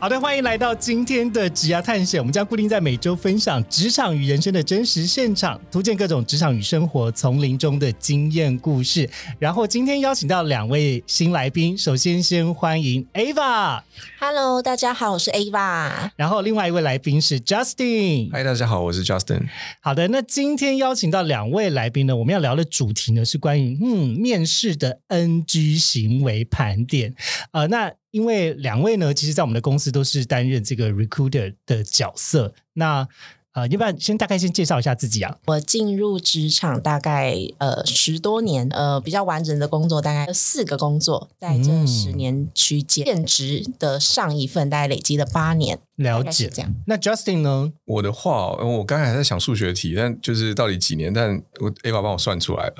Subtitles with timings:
[0.00, 2.18] 好的，欢迎来到今天的职涯探险。
[2.18, 9.06] 我们将固定在每周分享职场与人生的真实现场，图鉴各种职场与生活丛林中的经验故事。
[9.38, 16.10] 然后今天邀请到两位新来宾，首先先欢迎 Ava，Hello，大家好，我是 Ava。
[16.16, 18.30] 然后另外一位来宾是 Justin。
[18.32, 19.48] 嗨，大家好，我是 Justin。
[19.82, 27.14] 好的，那今天邀请到两位来宾呢，我们要聊的主题呢是关于嗯面试的 NG 行为盘点。
[27.52, 32.54] 呃，那因为两位呢，其实在我们的公司都是担任这个 recruiter 的角色。
[32.74, 33.06] 那
[33.52, 35.36] 呃，要不然先大概先介绍一下自己啊？
[35.46, 46.72] 我进入职场大概呃十多年，呃比较完整的工作大概四个工作，在这嗯十年区间，现职的上一份大概累积了八年，了解这样。
[46.86, 47.72] 那 Justin 呢？
[47.86, 51.12] 我的话，呃我刚才还在想数学题，但就是到底几年？
[51.12, 52.74] 但我 Ava 帮我算出来了。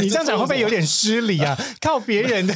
[0.00, 1.56] 你这样讲会不会有点失礼啊？
[1.80, 2.54] 靠别人的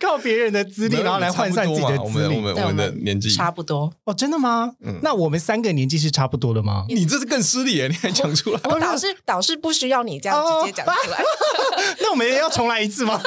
[0.00, 3.92] 靠别人的资历，然后来换算自己的我资历们我们我们的年纪，差不多。
[4.04, 4.72] 哦，真的吗？
[4.84, 6.84] 嗯那我们三个年纪是差不多的吗？
[6.88, 7.88] 你这是更失礼耶！
[7.88, 8.60] 你还讲出来？
[8.64, 11.18] 我导师导师不需要你这样直接讲出来。
[12.00, 13.20] 那我们也要重来一次吗？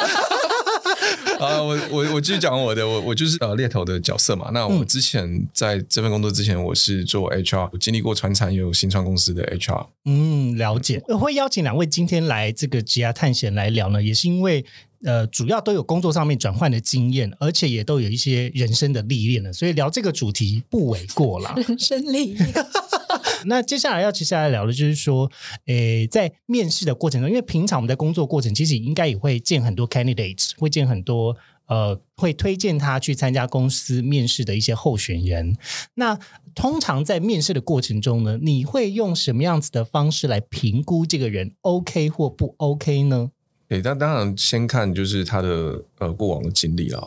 [1.39, 4.49] 啊， 我我我继续讲我的，我我就是呃猎头的角色嘛。
[4.53, 9.87] 那我之前在这份工作之前，我是做 HR，我经历过传产，也有新创公司的 HR。
[10.05, 11.01] 嗯，了解。
[11.07, 14.63] 我会邀请两位今天来这个职涯探险来聊呢，也是因为
[15.03, 21.55] 呃，主要都有工作上面转换的经验，而且也都有一些人生的历练了，所以聊这个主题不为过啦。
[21.67, 22.53] 人生历练，
[23.45, 25.31] 那接下来要接下来聊的就是说，
[25.65, 31.35] 诶，在面试的过程中，因为平常我们在工作过程，其实应该也会见很多 candidates，会见很多
[31.71, 35.55] 呃，会推荐他去参加公司面试的一些候选人。
[35.93, 36.19] 那
[36.53, 43.31] 通常在面试的过程中呢，你会用什么样子的方式来评估这个人 OK 或不 OK 呢？
[43.69, 47.01] 对，那当然先看就是他的呃过往的经历啊。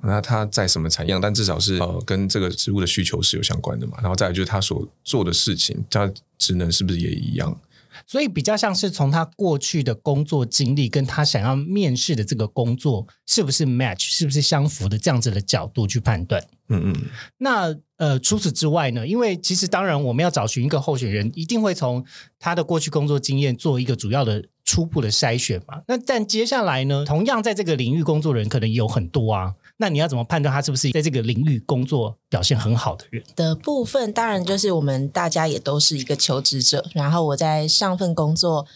[0.00, 3.98] 那他在什么产业，但至少是呃跟这个职务的需求是有相关的嘛。
[4.00, 7.54] 然后再来就是他所做的事情，他职能是不是也一样？
[8.06, 16.42] 所以比较像是从他过去的工作经历跟他想要面试的这个工作是不是 match，是不是相符的这样子的角度去判断。
[16.68, 16.96] 嗯嗯，
[17.38, 19.06] 那呃，除此之外呢？
[19.06, 22.04] 因为其实当然我们要找寻一个候选人，一定会从
[22.38, 25.82] 他的过去工作经验做一个主要的初步的筛选嘛。
[25.86, 29.54] 那但接下来呢，同样在这个领域工作的人可能有很多啊。
[29.78, 33.22] 那你要怎么判断他是不是在这个领域工作表现很好的人？
[33.34, 36.84] 的部分，当然就是我们大家也都是一个求职者。
[36.94, 38.66] 然后我在上份工作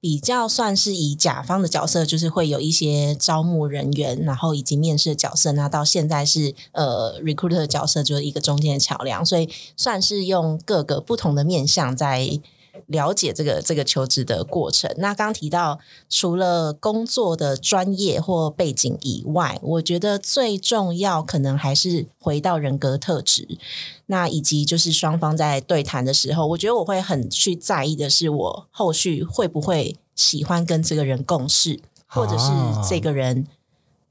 [0.00, 5.52] 比较算是以甲方的角色，就是会有一些招募人员，然后以及面试的角色。
[5.52, 12.40] 那到现在是呃 recruiter 的角色，就是一个中间的桥梁，所以算是用各个不同的面向在。
[12.86, 14.92] 了解这个这个求职的过程。
[14.98, 23.58] 那刚刚提到，除了工作的专业或背景以外，我觉得最重要可能还是回到人格特质。
[24.06, 32.50] 那以及就是双方在对谈的时候，我觉得我会很去在意的是，我后续会不会喜欢跟这个人共事，或者是
[32.88, 33.46] 这个人。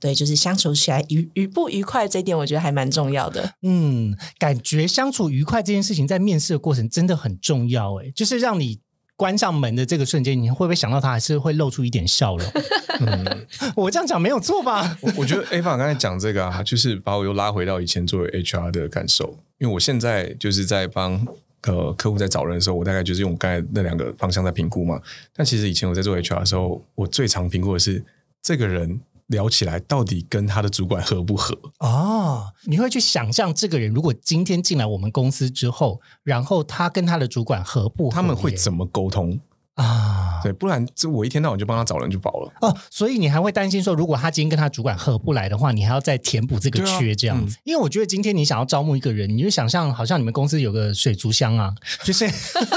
[0.03, 3.53] 对，就是相处起来愉愉不愉快，这一点我觉得还蛮重要的。
[3.62, 7.94] 嗯，感觉相处愉快这件事情，在面试的过程真的很重要。
[7.94, 8.81] 诶，就是让你
[9.16, 12.46] 关上门的这个瞬间，你会不会想到他，还是会露出一点笑容？
[13.00, 13.47] 嗯
[13.78, 14.97] 我这样讲没有错吧？
[15.00, 21.25] 我我觉得 Ava 刚才讲这个啊，就是把我又拉回到以前作为 HR 的感受，因为我现在就是在帮
[21.62, 25.02] 呃客户在找人的时候，我大概就是用我刚才那两个方向在评估嘛。
[25.34, 28.03] 但其实以前我在做 HR 的时候，我最常评估的是
[28.42, 31.58] 这个人聊起来到底跟他的主管合不合。
[31.80, 39.40] 哦，你会去想象这个人如果今天进来我们公司之后，然后他跟他的主管合不合，他们会怎么沟通？
[39.75, 40.40] 啊？
[40.44, 42.54] 对，不然这我一天到晚就帮他找人就饱了。
[42.62, 47.58] 哦，所以你还会担心说，如果他今天跟他主管合不来的话，你还要再填补这个缺，这样子。
[47.64, 51.74] 因为我觉得今天你想要招募一个人，你就想象好像你们公司有个水族箱啊，
[52.04, 52.30] 就是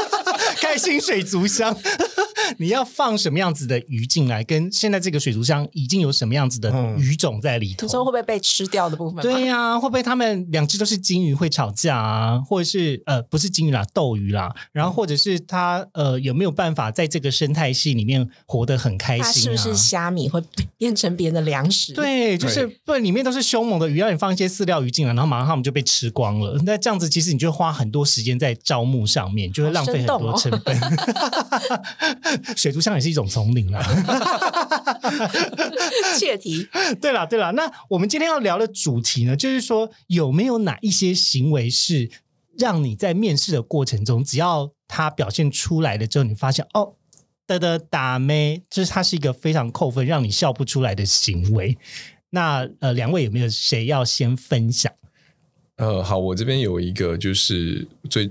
[0.63, 1.77] 开心水族箱，
[2.59, 4.43] 你要放什么样子的鱼进来？
[4.45, 7.87] 跟现在这个水族箱已经有什么样子的鱼种在里头？
[7.87, 9.23] 你说会不会被吃掉的部分？
[9.23, 12.39] 对呀，会不会他们两只都是金鱼会吵架啊？
[12.39, 14.55] 或者是呃，不是金鱼啦，斗鱼啦。
[14.73, 19.25] 然后或者是它呃，有没有办法在这个生态系里面活得很开心？
[19.25, 20.43] 它是不是虾米会
[20.77, 21.93] 变成别人的粮食？
[21.93, 26.61] 对，就是不，里面都是凶猛的鱼，让你放一些饲料鱼进来，然后马上他们就被吃光了。
[26.65, 30.77] 那这样子，其实你就花很多时间在招募上面，就会浪费很多成本。
[32.57, 33.83] 水族箱也是一种丛林啦。
[36.19, 36.69] 切题。
[37.01, 42.11] 对了，对了，那我们今天要聊的主题呢，就是说有没有哪一些行为是
[42.59, 46.95] 让你在面试的过程中，只要他表现出来了之后，你发现哦。
[47.49, 51.79] 的的打咩，就是它是一个非常扣分，让你笑不出来的行为。
[52.31, 54.93] 那呃，两位有没有谁要先分享？
[55.77, 58.29] 呃，好，我这边有一个就是最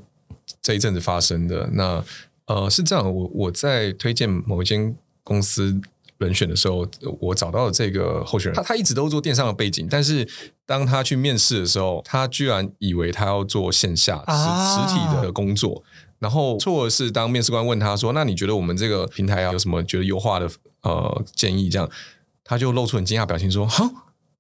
[0.62, 1.70] 这一阵子发生的。
[1.72, 2.04] 那
[2.48, 5.80] 呃是这样，我我在推荐某一间公司
[6.18, 6.88] 人选的时候，
[7.20, 10.28] 我找到了这个候选人，他他一直都做电商的背景，但是
[10.66, 15.84] 当他去面试的时候，他居然以为他要做线下实实体的工作。
[16.20, 20.50] 然后错的是，当面试官问他说：“那你觉得我们这个平台啊有什么觉得优化的
[20.82, 21.88] 呃建议？”这样
[22.44, 23.92] 他就露出很惊讶表情说：“哈，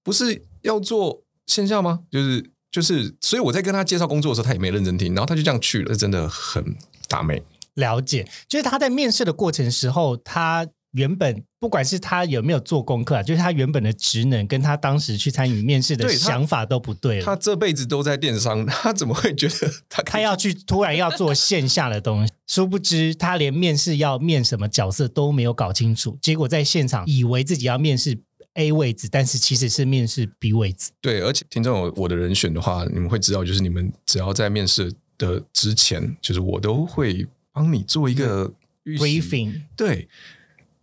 [0.01, 1.99] 不是要做线下吗？
[2.09, 6.75] 就是就是，所以我在跟他介绍工作的时候，他也没认真听，然后他就这样去了，真的很
[7.09, 7.43] 打美。
[7.75, 10.67] 了解，就是他在面试的过程时候，他。
[10.95, 17.25] 原本不管是他有没有做功课啊，就是他原本的职能跟他当时去参与面试的想法都不对了。
[17.25, 22.31] 他这辈子都在电商， 他怎么会觉得他他要去突然要做线下的东西？
[22.47, 28.17] 殊不知他连面试要面什么角色都没有搞清楚，结果在现场以为自己要面试
[28.53, 30.91] A 位置，但是其实是面试 B 位置。
[31.01, 38.53] 对，而且听众有我的人选的话，你们会知道，就是你们只要在面试的之前，就是我都会帮你做一个
[38.83, 39.63] briefing。
[39.75, 40.07] 对。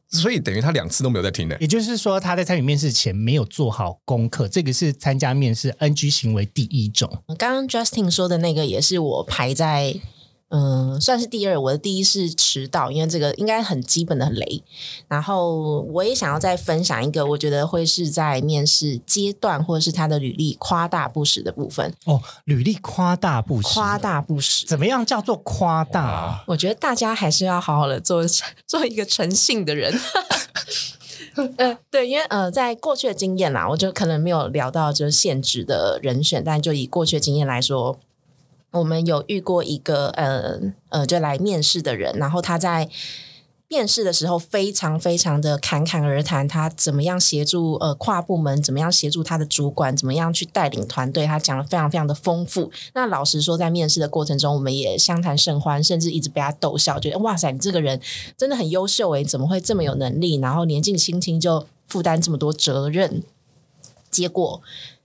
[0.08, 7.22] 所以等于他两次都没有在听的，也就是说他在参与面试前没有做好功课，这个是参加面试 NG 行为第一种。
[7.38, 10.00] 刚刚 Justin 说的那个也是我排在。
[10.54, 11.58] 嗯，算是第二。
[11.58, 14.62] 我的第一是迟到，因为这个应该很基本的雷。
[15.08, 21.94] 然后我也想要再分享一个，我觉得会是在面试阶段或者是他的履历夸大不实的部分。
[22.04, 26.44] 哦，履历夸大不实，夸大不实，怎么样叫做夸大？
[26.46, 28.22] 我觉得大家还是要好好的做
[28.68, 29.98] 做一个诚信的人。
[31.56, 37.98] 呃，对，因为呃，在过去的经验啦，我就可能没有聊到就是现职的人选，但就以过去的经验来说。
[38.72, 42.88] 我们有遇过一个呃呃，就来面试的人，然后他在
[43.68, 52.70] 面试的时候非常非常的侃侃而谈，他怎么样协助呃跨部门，怎么样协助他的主管，怎么样去带领团队，他讲的非常非常的丰富。
[52.92, 57.98] 那老实说，在面试的过程中，我们也相谈甚欢，甚至一直被他逗笑，觉得哇塞，你这个人
[58.36, 60.36] 真的很优秀诶，怎么会这么有能力？
[60.36, 63.22] 然后年纪轻轻就负担这么多责任，
[64.10, 64.60] 结果。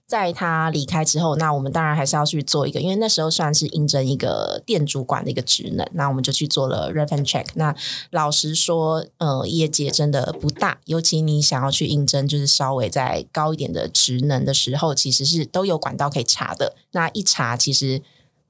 [0.07, 7.45] 在他离开之后，那我们当然还是要去做一个，因为那时候算是应征一个店主管的一个职能，那我们就去做了 reference check。
[7.56, 7.75] 那
[8.12, 16.74] 老实说，呃，业界真的不大，尤其你想要去应征，就是稍微在高一点的职能的时候，其实是都有管道可以查的。
[16.92, 18.01] 那一查，其实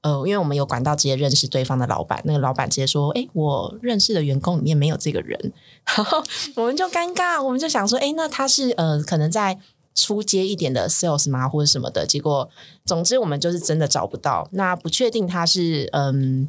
[0.02, 5.52] 呃，因为我们有管道直接认识对方的老板，那个老板直接说：“哎，我认识的员工里面没有这个人。”
[5.96, 6.22] 然后
[6.54, 9.58] 我们就尴尬，我们就想说：“哎，那他是呃，可能在。”
[9.98, 12.48] 出街一点的 sales 吗，或者什么的，结果，
[12.84, 14.48] 总之我们就是真的找不到。
[14.52, 16.48] 那不确定他是嗯，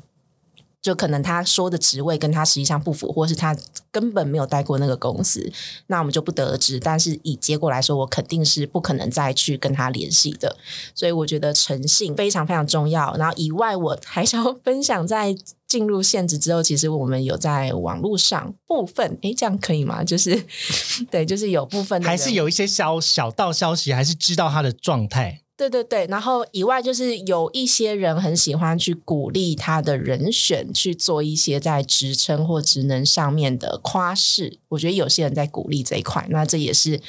[0.81, 3.55] 就可能他说的职位跟他实际上不符，或是他
[3.91, 5.51] 根本没有待过那个公司，
[5.87, 6.79] 那我们就不得而知。
[6.79, 10.55] 但是以结果来说，我肯定是不可能再去跟他联系的。
[10.93, 13.15] 所以我觉得诚信非常非常重要。
[13.17, 15.35] 然后以外，我还想要分享在。
[15.69, 20.03] 进入限制之后，其实我们有在网络上部分，哎，这样可以吗？
[20.03, 20.43] 就是
[21.11, 25.41] 对，就是有部分还是有一些小小道消息，还是知道他的状态。
[25.59, 34.59] 对对对，然后以外就是有一些人很喜欢去鼓励他的人选去做一些在职称或职能上面的夸饰。
[34.69, 37.01] 我觉得有些人在鼓励这一块，那这也是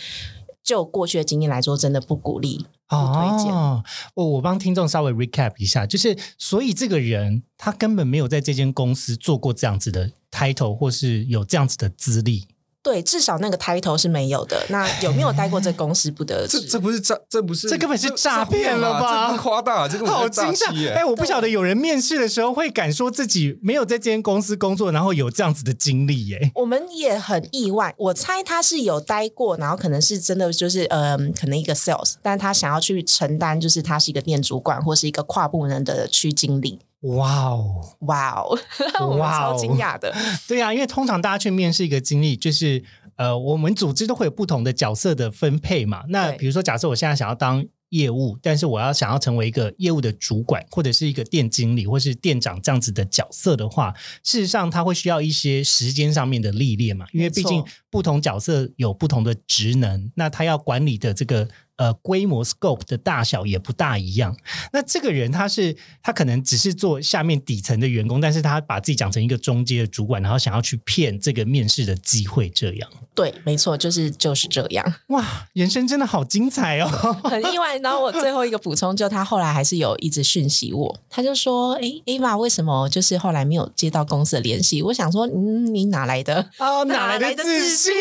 [0.64, 2.66] 就过去的经验来说，真的不鼓励。
[2.88, 12.48] 哦，我我帮听众稍微 recap 一下，就是所以这个人他根本没有在这间公司做过这样子的 title，或是有这样子的资历。
[12.82, 14.64] 对，至少那个 title 是没有的。
[14.70, 19.36] 那有没有待过这公司不得这这不是诈，这不是这根本是诈骗了吧？
[19.36, 20.70] 夸大，这个好惊吓！
[20.94, 26.50] 哎，我不晓得有人面试的时候会敢说自己没有在这间公司工作，然后有这样子的经历耶。
[26.54, 36.78] 我们也很意外，我猜他是有待过，然后可能是真的就是嗯，可能一个 sales，但他想要去承担，就是他是一个店主管或是一个跨部门的区经理。
[37.02, 38.58] 哇哦，哇哦，
[39.00, 40.14] 我们哇哦超惊讶的。
[40.46, 42.84] 对呀、因为通常大家去面试一个经历，就是
[43.16, 46.04] 呃，我们组织都会有不同的角色的分配嘛。
[46.08, 61.48] 那对比如说，假设我现在想要当业务，但是我要想要成为一个业务的主管，或者是一个店经理，或是店长这样子的角色的话，事实上他会需要一些时间上面的历练嘛，因为毕竟不同角色有不同的职能，那他要管理的这个。
[61.80, 64.36] 呃，规模 scope 的大小也不大一样。
[64.70, 76.86] 那这个人他是他可能只是做下面底层的员工，但是他把自己讲成一个中阶的主管，然后想要去骗这个面试的机会，这样对，没错，就是就是这样，哇，人生真的好精彩哦！
[77.24, 77.78] 很意外。
[77.78, 86.50] 然后我最后一个补充，就他后来还是有一直讯息我，他就说：“哎，Ava 为什么就是后来没有接到公司的联系？”我想说，嗯，你哪来的？
[86.58, 87.92] 哦， 哪来的自信？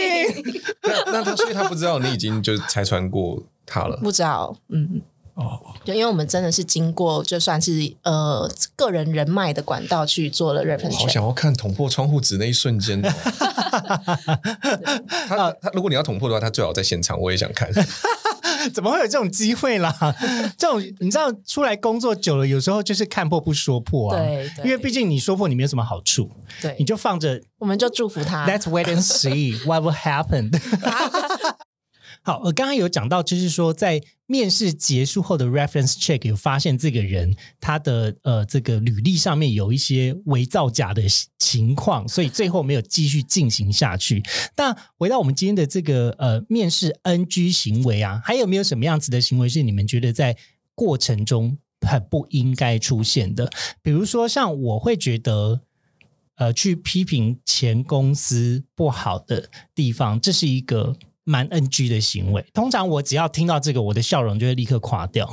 [0.84, 3.96] 那那他所以他不知道你已经就是拆穿过他了。
[3.98, 5.02] 不知道，嗯。
[5.36, 7.72] 哦，就因为我们真的是经过，就算是
[8.04, 13.10] 呃个人人脉的管道去做了我 reference 好想要看捅破窗户纸那一瞬间、哦。
[15.30, 17.72] 他他如果你要捅破的话，他最好在现场，我也想看。
[18.74, 19.96] 怎么会有这种机会啦？
[20.58, 24.20] 这种你知道，出来工作久了，有时候就是看破不说破啊。
[24.20, 26.30] 对对因为毕竟你说破，你没有什么好处，
[26.62, 28.46] 对，你就放着我们就祝福他。
[28.46, 30.52] Let's wait and see what will happen。
[32.30, 41.02] 好，我刚刚有讲到，就是说在面试结束后的 reference check 有发现这个人他的呃这个履历上面有一些伪造假的
[41.40, 44.22] 情况，所以最后没有继续进行下去。
[44.58, 50.38] 那回到我们今天的这个呃面试 NG 行为啊，还有没有什么样子的行为是你们觉得在
[50.76, 53.50] 过程中很不应该出现的？
[53.82, 55.62] 比如说，像我会觉得。
[56.36, 60.96] 呃，去批评前公司不好的地方，这是一个
[61.30, 62.44] 蛮 NG 的行为。
[62.54, 65.32] 通常我只要听到这个，我的笑容就会立刻垮掉，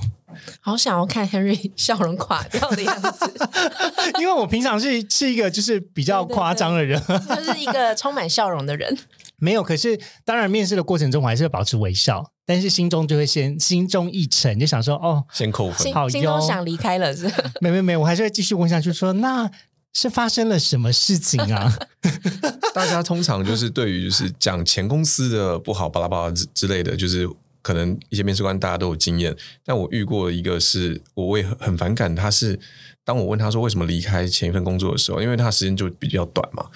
[0.61, 3.33] 好想要看 Henry 笑容垮掉的样子，
[4.21, 7.01] 因为我平常是是一个就是比较夸张的人，
[7.35, 8.97] 就是一个充满笑容的人。
[9.39, 9.63] 没有。
[9.63, 15.95] 可是当然，面试的过程中我还是会保持微笑，但是心中就会先心中一沉，就想说哦，先扣分心。
[15.95, 17.31] 好心中想离开了是？
[17.61, 19.51] 没没没，我还是会继续问下去说，那
[19.99, 21.75] 是发生了什么事情啊？
[22.75, 27.27] 大家通常就是对于就是讲前公司的不好巴拉巴拉之之类的，就是
[27.63, 29.35] 可能一些面试官大家都有经验，
[29.65, 32.61] 但我遇过一个是我会很很反感，他是
[33.05, 36.67] 当我问他说为什么离开前一份工作的时候，因为他时间就比较短嘛，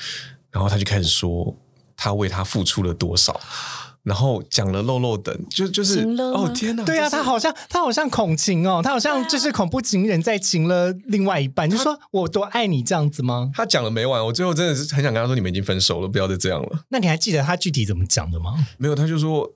[0.50, 1.54] 然后他就开始说
[1.94, 3.38] 他为他付出了多少。
[4.02, 6.82] 然后讲了漏漏等，就就是哦天哪！
[6.84, 13.50] 对啊，他好像他好像恐情哦，他好像就是恐怖情人在情了另外一半，就说我多爱你这样子吗？
[13.54, 16.84] 他讲了没完，我最后真的是很想跟他说，你们已经分手了，不要再这样了。
[16.88, 18.54] 那你还记得他具体怎么讲的吗？
[18.78, 19.46] 没有，他就说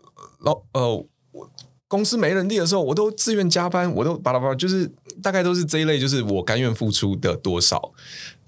[0.41, 0.95] 老呃，
[1.33, 1.51] 我
[1.89, 4.91] 公司没人力的时候，我都自愿加班，我都巴拉巴拉，就是
[5.23, 7.93] 大概都是这一类，就是我甘愿付出的多少，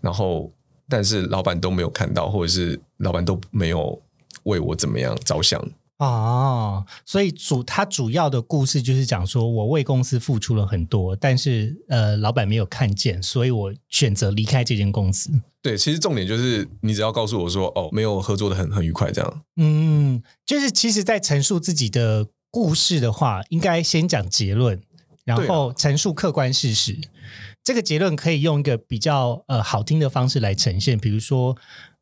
[0.02, 0.52] 然后
[0.90, 3.98] 但是老板都没有看到，或者是老板都没有
[4.42, 5.66] 为我怎么样着想。
[5.98, 15.30] 哦，所以主他主要的故事就是讲说我为公司付出了很多，但是呃老板没有看见，所以我选择离开这间公司。
[15.62, 19.42] 对，其实重点就是你只要告诉我说，哦，没有合作的很很愉快，这样。
[19.56, 24.82] 嗯，就是其实，在陈述自己的故事的话，应该先讲结论，
[25.24, 26.98] 然后陈述客观事实。
[27.64, 31.56] 这个结论可以用一个比较呃好听的方式来呈现，比如说。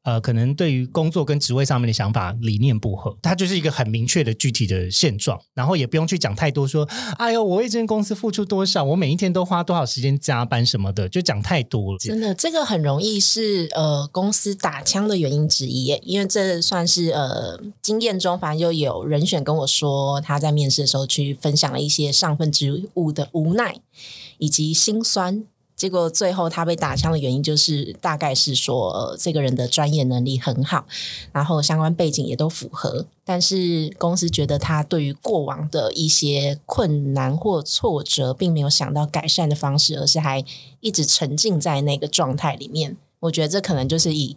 [0.04, 11.98] 呃，可能对于工作跟职位上面的想法理念不合，它就是一个很明确的具体的现状，然后也不用去讲太多说，哎呦，我为这间公司付出多少，我每一天都花多少时间加班什么的，就讲太多了。
[11.98, 23.76] 真的，这个很容易是呃公司打枪的原因之一，因为这算是呃经验中，反正就有人选跟我说，他在面试的时候去分享了一些上份职务的无奈
[24.36, 25.44] 以及心酸。
[25.76, 30.86] 结果最后他被打枪的原因，就是大概是说、这个人的专业能力很好，
[31.32, 40.44] 然后相关背景也都符合，但是公司觉得他对于过往的一些困难或挫折，并没有想到改善的方式，而是还
[40.80, 42.96] 一直沉浸在那个状态里面。
[43.20, 44.36] 我觉得这可能就是以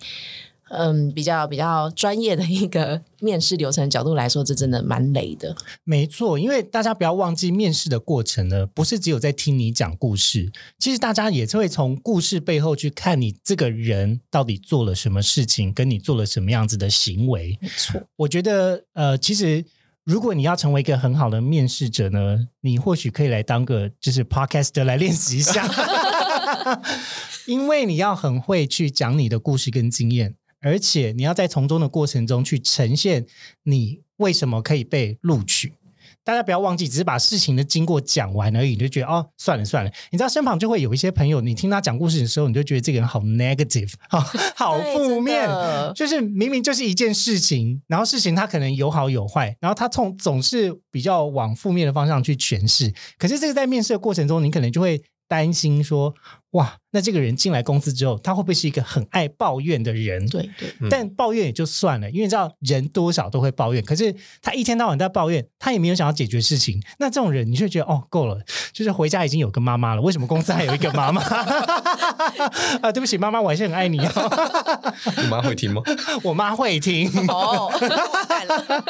[0.70, 5.56] 嗯比较比较专业的一个 面试流程角度来说，这真的蛮累的。
[5.84, 17.58] 没错，因为大家不要忘记，面试的过程呢，不是只有在听你讲故事，其实大家也是会从故事背后去看你这个人到底做了什么事情，跟你做了什么样子的行为。
[17.62, 19.64] 没错，我觉得，呃，其实
[20.04, 25.68] 如果你要成为一个很好的面试者呢，你或许可以来当个就是 podcaster 来练习一下，
[27.48, 30.36] 因为你要很会去讲你的故事跟经验。
[30.68, 33.26] 而且你要在从中的过程中去呈现
[33.64, 35.74] 你为什么可以被录取。
[36.24, 39.90] 大家不要忘记，只是把事情的经过讲完而已，你就觉得哦，算了算了。
[40.12, 44.20] 你知道身旁就会有一些朋友，你听他讲故事的时候，你就觉得这个人好 negative， 好
[44.56, 45.48] 好负面，
[45.96, 52.94] 就是明明就是一件事情，然后事情它可能有好有坏，然后他从总是比较往负面的方向去诠释。
[53.18, 56.14] 可是这个在面试的过程中，你可能就会担心说，
[56.52, 60.26] 哇，那这个人进来公司之后，他会不会是一个很爱抱怨的人？
[60.30, 66.82] 对对，嗯但抱怨也就算了，因为你知道人多少都会抱怨，可是他一天到晚在抱怨，他也没有想要解决事情。
[67.00, 68.40] 那这种人，你就觉得哦，够了，
[68.72, 71.22] 就是回家已经有个妈妈了，为什么公司还有一个妈妈？
[72.82, 74.94] 啊，对不起，妈妈，我还是很爱你哦。
[75.22, 75.82] 你妈会听吗？
[76.24, 77.70] 我妈会听哦，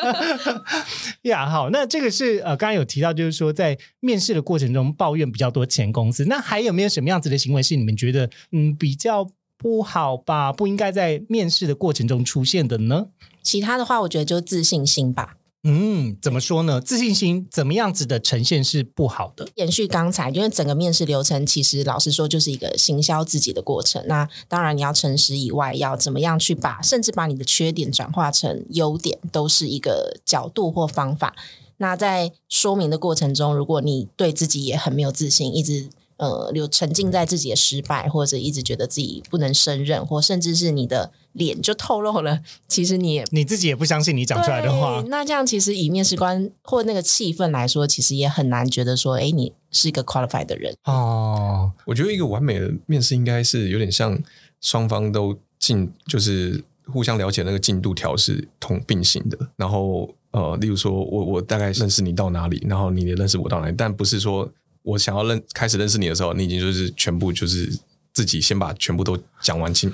[1.23, 1.47] 呀。
[1.49, 9.27] 好，那这个是呃，刚刚有提到，就是说在面试的过程中抱怨比较多前公司，那还有没有什么样子的行为是你们觉得嗯比较
[9.57, 13.07] 不好吧，不应该在面试的过程中出现的呢？
[13.41, 15.37] 其他的话，我觉得就自信心吧。
[15.63, 16.79] 嗯，怎么说呢？
[16.79, 19.49] 自信心怎么样子的呈现是不好的？
[19.55, 24.01] 延续刚才，因为整个面试流程其实老实说就是一个行销自己的过程。
[24.07, 31.35] 那当然你要诚实以外，要怎么样去把甚至把你的缺点转化成优点，都是一个角度或方法。
[31.77, 50.73] 那在说明的过程中，如果你对自己也很没有自信，一直呃有沉浸在自己的失败，或者一直觉得自己不能胜任，或甚至是你的脸就透露了，其实你也你自己也不相信你讲出来的话，那这样其实以面试官或那个气氛来说，其实也很难觉得说，哎，你是一个 qualified 的人。
[50.85, 54.17] 哦，我觉得一个完美的面试应该是有点像
[54.61, 59.37] 双方都进，就是互相了解那个进度条是同并行的。
[59.55, 64.49] 然后呃，例如说我我大概认识你到哪里，然后你也认识我到哪里，但不是说
[64.87, 67.77] 我想要认开始认识你的时候，你已经就是全部就是
[68.13, 69.93] 自己先把全部都讲完清。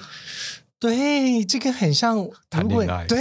[0.79, 3.17] 对，这个很像谈恋爱对，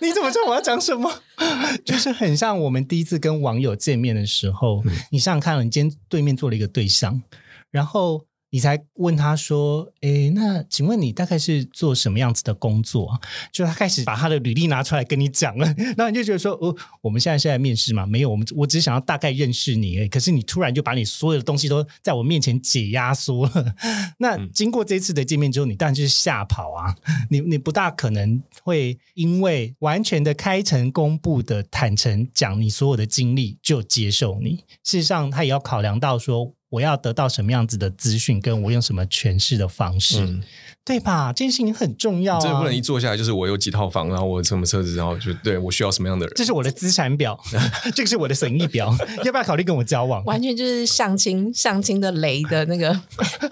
[0.00, 1.22] 你怎么知道我要讲什么？
[1.86, 7.22] 就是很像我们第一次跟网友见面的时候，你想想看，你今天对面坐了一个对象，
[7.70, 13.20] 然后你才问他说：“诶，那请问你大概是做什么样子的工作啊？”
[13.50, 15.66] 就他开始把他的履历拿出来跟你讲了，
[15.98, 18.06] 然后你就觉得说：“哦，我们现在是在面试嘛？
[18.06, 20.08] 没有，我们我只是想要大概认识你而已。
[20.08, 23.74] 可是你突然就把你所有的东西都在我面前解压缩了。
[24.18, 26.94] 那经过这次的见面之后，你当然就是吓跑啊！
[27.30, 34.58] 你你不大可能会因为完全的开诚公布的坦诚讲你所有的经历就接受你。
[34.84, 36.54] 事实上，他也要考量到说。
[36.74, 40.42] 我要得到什么样子的资讯，跟我用什么诠释的方式，嗯
[40.86, 41.32] 对吧？
[41.32, 46.34] 这件事情很重要、啊，这个不能一坐下来就是我有几套房，然后我有什么车子，然后就对我需要什么样的人。
[46.36, 47.38] 这是我的资产表，
[47.94, 50.22] 这个是我的损益表，要不要考虑跟我交往？
[50.26, 53.00] 完全就是相亲相亲的雷的那个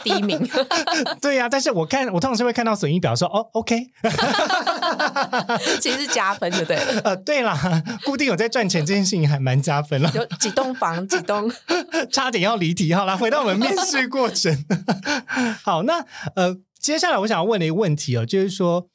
[0.05, 0.39] 第一名，
[1.23, 3.79] 对呀、但是我看我通常是会看到损益表说哦，OK，
[5.81, 7.01] 其实是加分就对了。
[7.05, 11.51] 呃，对啦，固定有在赚钱这件事情还蛮加分了，有几栋房，几栋
[12.11, 12.93] 差点要离题。
[12.95, 14.65] 好啦，回到我们面试过程。
[15.63, 18.89] 好，那呃，接下来我想要问的一个问题哦，就是说，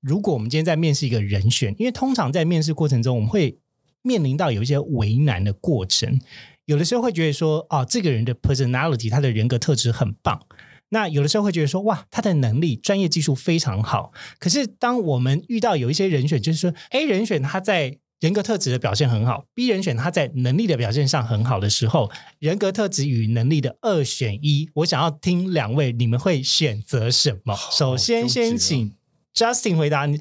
[0.00, 3.58] 如果我们今天在面试一个人选，因为通常在面试过程中，我们会
[4.02, 6.20] 面临到有一些为难的过程，
[6.66, 10.40] 有的时候会觉得说，哦，这个人的 personality，他的人格特质很棒。
[10.90, 14.12] 那有的时候会觉得说，哇，他的能力、专业技术非常好。
[14.38, 27.54] 可是当我们遇到有一些人选，就是说，A 人选他在人格特质的表现很好，B 人选他在能力的表现上很好的时候，人格特质与能力的二选一，我想要听两位你们会选择什么？
[27.70, 28.95] 首先，先请
[29.36, 30.18] Justin 回答你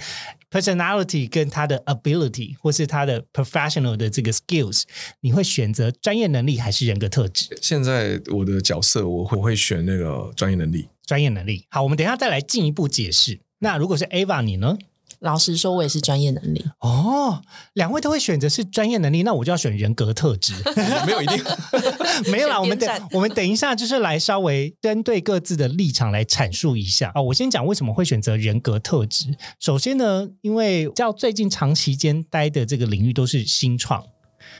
[0.51, 4.83] personality 跟他的 ability，或是他的 professional 的这个 skills，
[5.21, 7.57] 你会选择专业能力还是人格特质？
[7.61, 10.89] 现在我的角色我会我会选那个专业能力。
[11.05, 11.65] 专业能力。
[11.69, 13.39] 好，我们等一下再来进一步解释。
[13.59, 14.77] 那如果是 Ava 你呢？
[15.19, 16.63] 老实说，我也是专业能力。
[16.79, 17.41] 哦，
[17.73, 20.53] 两位都会选择是专业能力，那我就要选人格特质。
[21.05, 21.43] 没有一定，
[22.31, 29.35] 没有啦，我们等我们等一下就是来稍微针对各自的立场来阐述一下啊、我先讲为什么会选择人格特质。
[29.59, 34.03] 首先呢，因为叫最近长期间待的这个领域都是新创。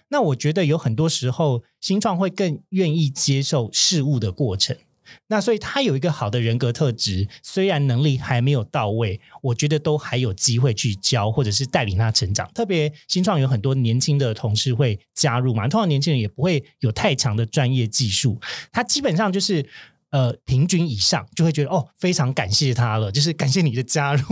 [0.09, 4.75] 那我觉得有很多时候，新创会更愿意接受事物的过程。
[5.27, 12.49] 那所以他有一个好的人格特质，虽然能力还没有到位，我觉得都还有机会去教或者是带领他成长。
[12.53, 18.39] 特别新创有很多年轻的同事会加入嘛，通常年轻人也不会有太强的专业技术，
[18.71, 19.65] 他基本上就是。
[20.11, 24.23] 呃，平均以上就会觉得哦，非常感谢他了，就是感谢你的加入，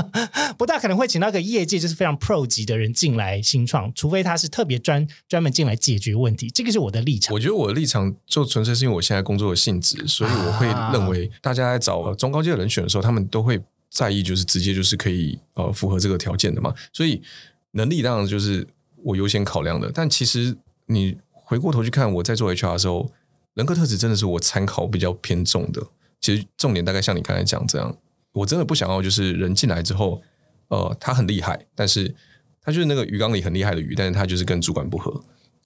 [0.58, 7.32] 不大可能会请到一个业界就是非常 pro 级的人进来新创，除非他是特别专专门进来解决问题，这个是我的立场。
[7.32, 16.74] 我觉得我的立场就纯粹是因为我现在工作的性质，所以我会认为大家在找呃中高阶的人选的时候，他们都会在意就是直接就是可以呃符合这个条件的嘛。
[16.92, 17.22] 所以
[17.70, 18.66] 能力当然就是
[19.02, 19.90] 我优先考量的。
[19.94, 20.54] 但其实
[20.86, 23.10] 你回过头去看，我在做 HR 的时候，
[23.54, 25.82] 人格特质真的是我参考比较偏重的。
[26.20, 27.96] 其实重点大概像你刚才讲这样，
[28.32, 30.22] 我真的不想要就是人进来之后，
[30.68, 32.14] 呃，他很厉害，但是
[32.62, 35.22] 他就是那个鱼缸里很厉害的鱼，但是他就是跟主管不合。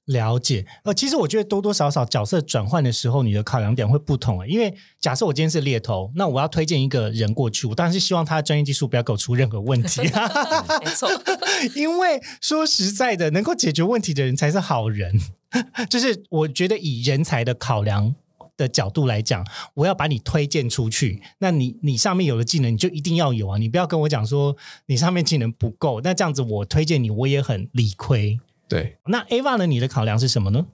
[0.08, 4.46] 了解，呃，其实我觉得多多少少角色转换的时候，你的考量点会不同啊。
[4.46, 10.00] 因为假设我今天是猎头，那我要推荐一个人过去，我当然是希望他的专业技术不要给我出任何问题。
[10.82, 11.08] 没错，
[11.76, 15.20] 因为说实在的，能够解决问题的人才是好人。
[15.90, 18.14] 就是我觉得以人才的考量
[18.56, 28.40] 的角度来讲，我要把你推荐出去，那你你上面有的技能你就一定要有啊，你不要跟我讲说你上面技能不够，那这样子我推荐你我也很理亏。
[28.68, 29.66] 对，那 Ava 呢？
[29.66, 30.66] 你的考量是什么呢？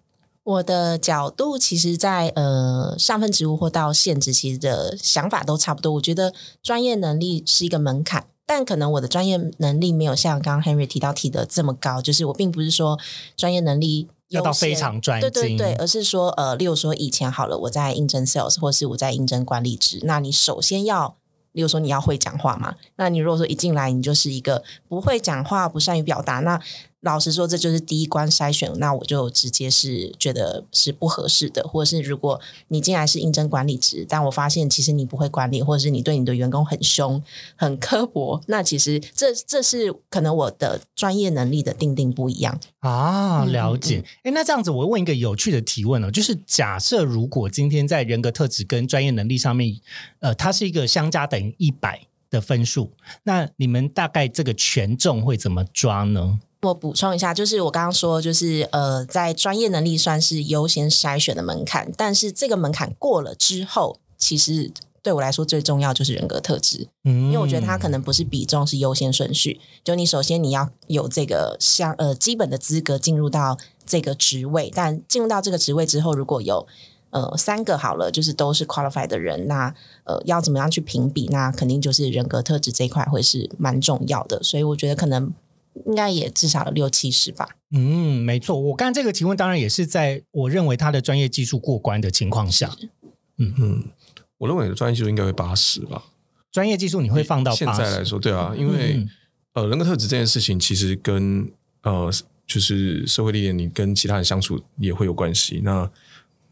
[0.43, 5.95] 我的角度其实，在呃上份职务或到现职，其实的想法都差不多。
[5.95, 12.03] 我觉得专业能力是一个门槛，但可能我的专业能力没有像刚刚 Henry 提到提的这么高。
[12.03, 12.99] 就是我并不是说
[13.37, 21.17] 专业能力要到非常专对对对，而是说呃，例如说以前好了，我在应征 sales 或是我在应征管理职，那你首先要。
[21.53, 22.75] 例如说你要会讲话嘛？
[22.97, 26.61] 那你如果说一进来你就是一个不会讲话、不善于表达，那
[27.05, 31.63] 老实说这就是第一关筛选，那我就直接是觉得是不合适的。
[31.69, 37.23] 或者是如果你进来是应征管理职，但我发现其实你不会管理，或者是你对你的员工很凶、
[37.57, 43.45] 很刻薄，那其实这这是可能我的专业能力的定定不一样啊。
[43.45, 44.05] 了解。
[44.23, 49.79] 哎，那这样子我问一个有趣的提问哦，就是假设如果今天在人格特质跟专业能力上面，
[50.21, 52.93] 呃，它是一个相加等于一百的分数，
[53.25, 56.41] 那你们大概这个权重会怎么抓呢？
[56.65, 64.71] 我补充一下，就是我刚刚说，就是呃，在专业能力算是优先筛选的门槛，但是这个门槛过了之后，其实
[65.03, 69.61] 对我来说最重要就是人格特质，嗯，因为我觉得它可能不是比重，是优先顺序。
[69.85, 76.67] 就你首先你要有这个相呃基本的资格进入到这个职位，但进入到这个职位之后，如果有
[77.11, 79.75] 呃三个好了，就是都是 qualified 的人，那
[80.05, 81.27] 呃要怎么样去评比？
[81.31, 85.33] 那肯定就是人格特质这一块会是蛮重要的，所以我觉得可能。
[85.87, 87.49] 应该也至少有六七十吧。
[87.73, 88.59] 嗯，没错。
[88.59, 92.75] 我刚才这个提问当然也是在我认为他的专业技术过关的情况下。
[93.39, 93.85] 嗯嗯，
[94.39, 96.05] 我认为的专业技术应该会八十吧。
[96.53, 99.07] 专业技术你会放到现在来说，对啊，因为
[99.55, 101.51] 呃人格特质这件事情其实跟
[101.83, 102.11] 呃
[102.47, 105.61] 就是社会历练，你跟其他人相处也会有关系。
[105.65, 105.91] 那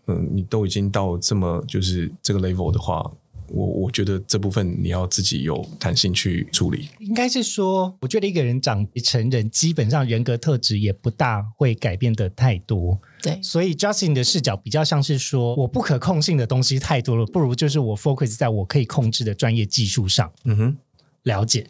[0.07, 3.11] 嗯，你都已经到这么就是这个 level 的话。
[3.53, 6.89] 我我觉得这部分你要自己有弹性去处理。
[6.99, 12.99] 应该是说，我觉得一个人长成人，基本上人格特质也不大会改变的太多。
[13.23, 20.33] 对，所以 Justin 的视角比较像是说，我不可控性的东西太多了，不如就是我 focus 在我可以控制的专业技术上。
[20.45, 20.77] 嗯哼，
[21.25, 21.67] 了解。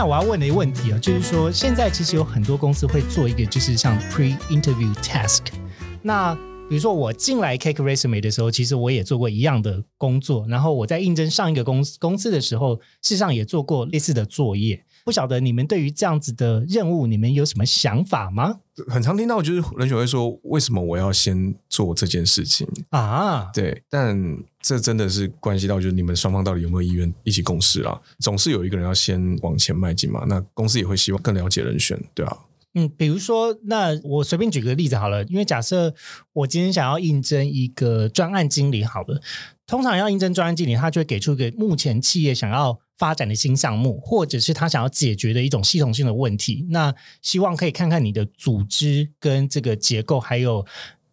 [0.00, 5.42] 那我要问的一个问题啊，就是说，现在其实有很多公司会做一个，就是像 pre-interview task。
[6.00, 6.34] 那
[6.70, 10.46] 比如说我进来 Cake Resume 的时候，其实我也做过一样的工作。
[10.48, 14.82] 然后我在应征上一个公司公司的时候，事实上也做过类似的作业。
[15.04, 18.60] 不晓得你们对于这样子的任务，你们有什么想法吗？
[18.88, 28.00] 很常听到就是人选会说：“为什么我要先做这件事情啊？”对，但这真的是关系到就是你们双方到底有没有意愿一起共事啊？
[28.20, 30.24] 总是有一个人要先往前迈进嘛。
[30.26, 32.36] 那公司也会希望更了解人选，对啊。
[32.74, 35.92] 嗯，比如说，那我随便举个例子好了，因为假设
[36.32, 39.20] 我今天想要应征一个专案经理，好了，
[39.66, 42.78] 通常要应征专案经理，他就会给出一个目前企业想要。
[43.00, 50.66] 发展的新项目，或者是他想要解决的一种系统性的问题，那希望可以看看你的组织跟这个结构，还有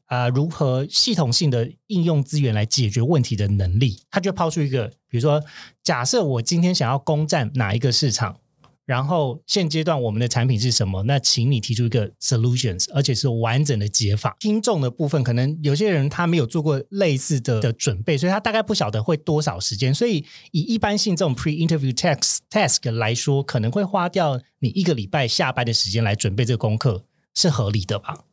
[0.07, 4.01] 啊如何系统性的应用资源来解决问题的能力。
[4.11, 5.41] 他就抛出一个，比如说，
[5.81, 8.41] 假设我今天想要攻占哪一个市场。
[8.87, 11.03] 然后现阶段我们的产品是什么？
[11.03, 14.35] 那请你提出一个 solutions，而且是完整的解法。
[14.39, 19.93] 听众的部分可能有些人他没有做过类似的的准备，所以他大概不晓得会多少时间。
[19.93, 27.03] 所以以一般性这种 pre-interview task task 来说，可能会花掉你一个礼拜下班的时间来准备这个功课，
[27.35, 28.26] 是合理的吧？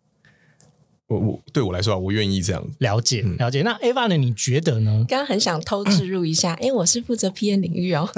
[1.06, 3.60] 我我对我来说啊，我愿意这样了解了解。
[3.62, 4.16] 那 Ava 呢？
[4.16, 5.04] 你觉得呢？
[5.06, 8.08] 刚刚很想偷植入一下，因为我是负责 PM 领域哦。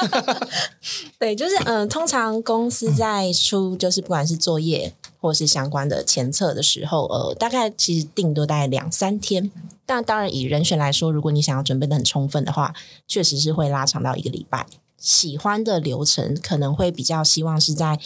[1.18, 9.50] 对，就是嗯，通常公司在出就是不管是作业或是相关的前测的时候，呃，大概其实定都大概两三天。
[9.86, 12.74] 但当然以人选来说，如果你想要准备的很充分的话，
[13.08, 14.66] 确实是会拉长到一个礼拜。
[14.98, 17.98] 喜欢的流程，可能会比较希望是在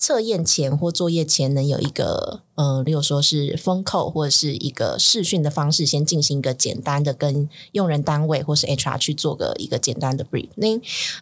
[0.00, 10.48] 测验前或作业前能有一个呃，例如说是封扣或者是一个试训的方式，先进行一个简单的跟用人单位或是 HR 去做个一个简单的 brief。
[10.56, 10.66] 那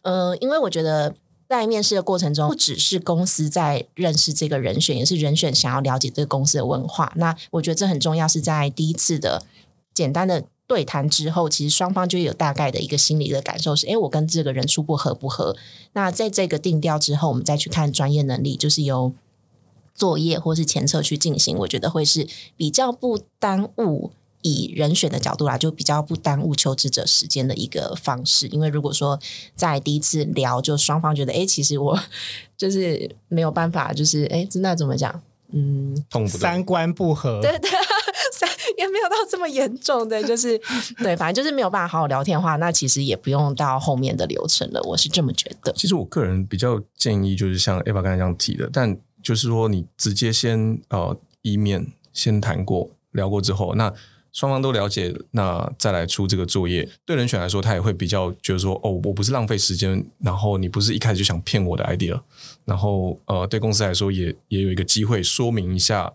[0.01, 1.15] 呃，因为我觉得。
[1.49, 7.11] 在面试的过程中，不只是公司在认识这个人选，也是人选想要了解这个公司的文化。
[7.17, 9.43] 那我觉得这很重要，是在第一次的
[9.95, 15.57] 简单的对谈之后，其实双方就有大概的一个心理的感受，是：哎，我跟这个人初步合不合？
[15.95, 19.13] 那在这个定调之后，我们再去看专业能力，就是由
[19.95, 21.57] 作业或是前测去进行。
[21.59, 24.13] 我觉得会是比较不耽误。
[24.43, 28.47] 以人选的角度来，就比较不耽误求职者时间的一个方式。
[28.47, 29.19] 因为如果说
[29.57, 31.99] 在第一次聊，就双方觉得，哎，其实我
[32.57, 35.21] 就是没有办法，就是哎，那怎么讲？
[35.51, 35.93] 嗯，
[36.29, 37.69] 三观不合，对对，
[38.91, 40.59] 没有到这么严重的，就是
[40.99, 44.83] 对，反正就是没有办法好好聊天的话，那其实也不用到后面的流程了。
[44.83, 45.73] 我是这么觉得。
[45.73, 53.93] 其实我个人比较建议，就是像 Eva 刚才这样提的，但就是说你直接先呃一面先谈过聊过之后，那。
[54.31, 62.21] 双方都了解，那再来出这个作业，对人选来说，他也会比较觉得说，哦，我不是浪费时间，然后你不是一开始就想骗我的 idea，
[62.65, 66.13] 然后呃，对公司来说也也有一个机会说明一下，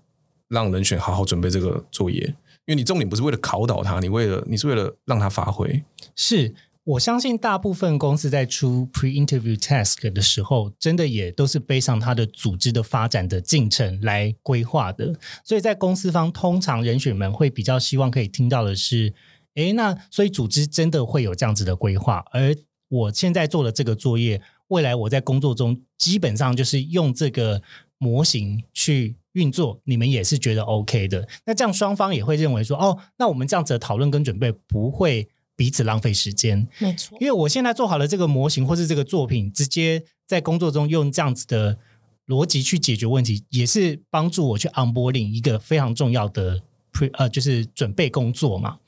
[0.47, 2.33] 让人选好好准备这个作业，
[2.65, 5.83] 因为你重点不是为了考倒他，你为了你是为了让他发挥，
[6.15, 6.53] 是。
[6.85, 15.17] 我相信大部分公司在出 pre-interview task 的时候，真的也都是背上它的组织的发展的进程来规划的。
[15.45, 19.13] 所以在公司方，通常人选们会比较希望可以听到的是：
[19.53, 22.25] 诶，那所以组织真的会有这样子的规划。
[22.33, 22.53] 而
[22.89, 27.61] 我现在做的这个作业，未来我在工作中基本上就是用这个
[27.97, 31.27] 模型去运作，你们也是觉得 OK 的。
[31.45, 35.29] 那这样双方也会认为说：哦，那我们这样子的讨论跟准备不会。
[35.55, 37.15] 彼此浪费时间，没错。
[37.21, 41.77] 因为我现在做好了这个模型或是这个作品，直接在工作中用这样子的
[42.25, 48.79] 逻辑去解决问题，也是帮助我去 onboarding 一个非常重要的 pre 呃，就是准备工作嘛。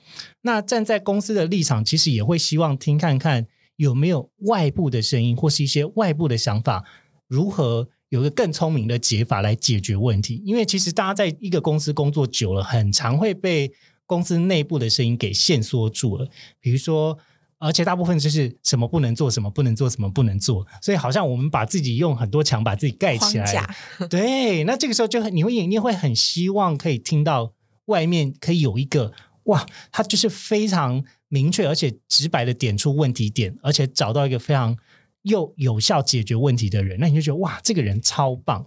[0.42, 6.84] 那站在公司的立场，其实也会希望听看看有没有外部的声音或是一些外部的想法，
[7.28, 10.42] 如何有个更聪明的解法来解决问题。
[10.46, 13.72] 因为其实大家在一个公司工作久了，很常会被。
[14.08, 17.18] 公司内部的声音给限缩住了，比如说，
[17.58, 23.76] 而且大部分就是什么不能做，什么不能做，什么不能做，所以好像我们把自己用很多墙把自己盖起来。
[24.08, 27.54] 对，那这个时候就你会你会很希望可以听到
[27.86, 29.12] 外面可以有一个
[29.46, 34.78] 哇，他就是非常明确而且直白的点出问题点，而且找到一个非常
[35.26, 38.66] 又有效解决问题的人，那你就觉得哇，这个人超棒。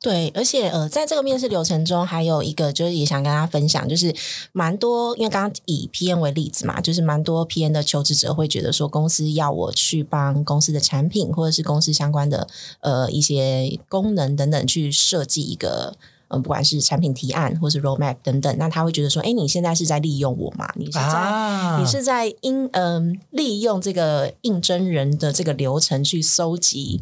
[0.00, 4.14] 对，而且呃，在这个面试流程中，还有一个就是也想跟大家分享，就是
[4.52, 12.46] 蛮多，因为刚刚以 P N 为例子嘛，就是蛮多 P N 的求职者会觉得说，公司要我去帮公司的产品或者是公司相关的
[12.80, 15.96] 呃一些功能等等去设计一个，
[16.34, 20.68] 嗯，不管是产品提案或是 roadmap 等等，那他会觉得说，哎，你现在是在利用我嘛？
[20.76, 27.00] 你是在你是在应嗯利用这个应征人的这个流程去搜集。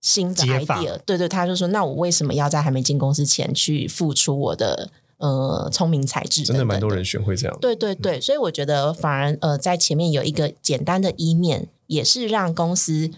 [0.00, 7.58] 新的 idea，对对，他就说：“那我为什么要在还没进公司前去付出我的呃聪明才智？”真的蛮多人选会这样。
[7.60, 13.10] 对对对，所以我觉得反而呃，在前面有一个简单的一面，也是让公司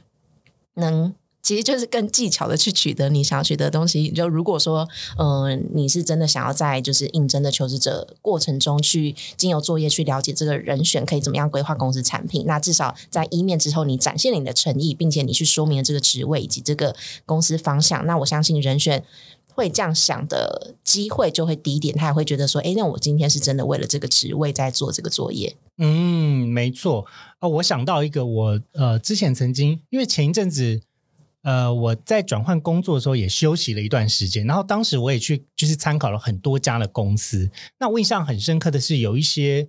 [0.75, 1.15] 能。
[1.43, 4.11] 其实就是更技巧的去取得你想要取得的东西。
[4.11, 19.03] 就如果说，嗯，你是真的想要在就是应征的求职者过程中去经由作业去了解这个人选可以怎么样规划公司产品，那至少在一面之后，你展现了你的诚意，并且你去说明了这个职位以及这个公司方向，那我相信人选
[19.55, 25.57] 会这样想的机会就会低一点，他也会觉得说，哎，那我今天是真的为了这个职位在做这个作业。
[25.79, 27.07] 嗯，没错。
[27.39, 30.83] 啊，我想到一个，我呃之前曾经因为前一阵子。
[31.43, 37.51] 呃，我在转换工作的时候也休息了一段时间，然后当时我也去就是参考了很多家的公司。
[37.79, 39.69] 那我印象很深刻的是，有一些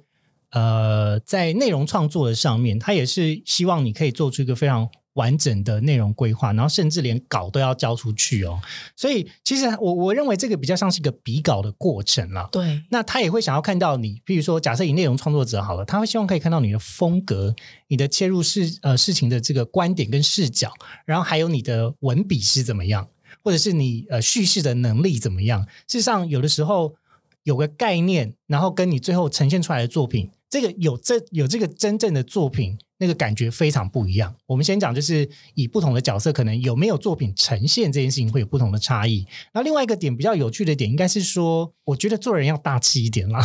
[0.52, 4.90] 呃在内容创作的上面，他也是希望你可以做出一个非常。
[5.14, 8.60] 完整的内容规划，然后甚至连稿都要交出去哦。
[8.96, 12.48] 所以其实我我认为这个比较像是一个比稿的过程了。
[12.52, 17.54] 对，那他也会想要看到你，比如说假设以内容创作者好了，他会希望可以看到你的风格、
[17.88, 20.72] 你的切入事呃事情的这个观点跟视角，
[21.06, 23.08] 然后还有你的文笔是怎么样，
[23.44, 25.64] 或者是你呃叙事的能力怎么样。
[25.88, 26.96] 事实上，有的时候
[27.44, 30.30] 有个概念，然后跟你最后呈现出来的作品。
[30.50, 34.36] 这个有这有这个真正的作品，那个感觉非常不一样。
[34.46, 39.26] 我们先讲，就是以不同的角色，可能有没有作品呈现这件事情会有不同的差异。
[39.56, 43.44] 那另外一个点比较有趣的点，应该是说，我觉得做人要大气一点啦。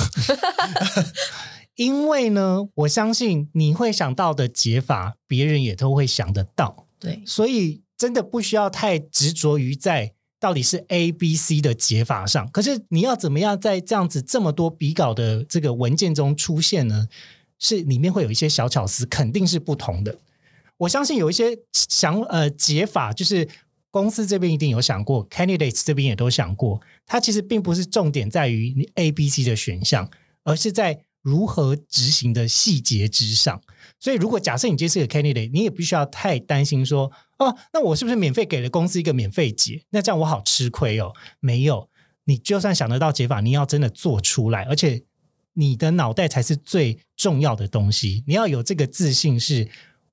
[1.76, 12.46] 因为呢，我相信你会想到的解法，别人也都会想得到，对，所以真的不需要太执着于在到底是 A、B、C 的解法上。
[12.50, 17.08] 可是你要怎么样在这样子这么多笔稿的这个文件中出现呢？
[17.58, 20.18] 是里面会有一些小巧思，肯定是不同的。
[20.78, 23.48] 我相信有一些想呃解法，就是
[23.90, 26.80] 公司这边一定有想过，candidates 这边也都想过。
[27.06, 30.10] 它其实并不是重点在于你 A、B、C 的选项，
[30.44, 33.62] 而是在如何执行的细节之上。
[33.98, 39.82] 所以，如果假设你今天是个 candidate，你也不需要太担心说，哦，那我是不是免费给了公司一个免费解？
[39.90, 41.14] 那这样我好吃亏哦。
[41.40, 41.88] 没有，
[42.24, 45.04] 你就算想得到解法，你要真的做出来，而且
[45.54, 48.22] 你的脑袋才是最重要的东西。
[48.26, 49.68] 你要有这个自信，是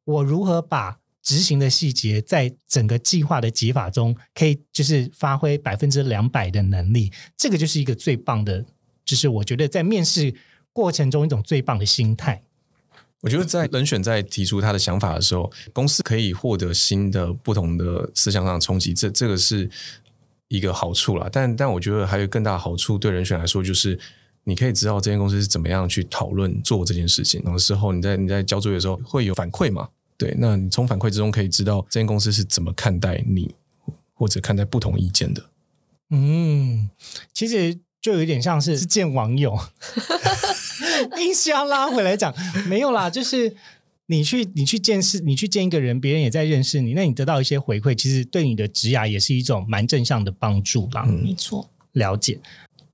[0.06, 7.12] 我如何把执行的细节在整个计划的解法中，可以就是发挥百分之两百的能力。
[7.38, 8.66] 这个就是一个最棒的，
[9.06, 10.34] 就是我觉得在面试。
[10.76, 12.42] 过程中一种最棒的心态，
[13.22, 19.70] 我觉得在人选在提出他的想法的时候，公司可以获得新的不同的思想上的冲击，这这个是
[20.48, 21.30] 一个好处啦。
[21.32, 24.00] 但但我觉得还有更大的好处，对人选来说，就是
[24.44, 29.90] 你可以知道这间公司是怎么样去讨论做这件事情，然后事后你在你在交作业的时候会有反馈嘛？
[30.18, 33.56] 对，那你从反馈之中可以知道这间公司是怎么看待你，
[34.14, 35.44] 或者看待不同意见的。
[36.10, 36.90] 嗯，
[37.34, 39.58] 其实就有点像是见网友。
[41.20, 42.34] 硬是要拉回来讲，
[42.68, 43.56] 没有啦，就是
[44.08, 51.04] 你去你去见识，你去见一个人，别人也在认识你，那你得到一些回馈，其实对你的职涯也是一种蛮正向的帮助啦。
[51.04, 52.40] 没错，了解。